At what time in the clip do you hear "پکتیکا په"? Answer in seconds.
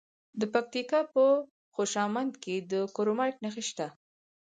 0.53-1.23